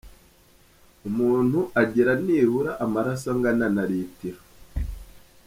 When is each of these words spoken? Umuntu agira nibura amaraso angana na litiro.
Umuntu 1.09 1.59
agira 1.81 2.11
nibura 2.23 2.71
amaraso 2.85 3.25
angana 3.33 3.65
na 3.75 3.83
litiro. 3.89 4.41